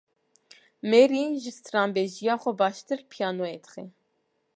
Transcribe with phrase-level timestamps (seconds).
[0.89, 3.83] Mary ji stranbêjiya xwe baştir li piyanoyê dixe.